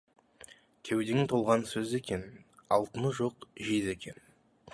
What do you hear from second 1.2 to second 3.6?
толған сөз екен, алтыны жоқ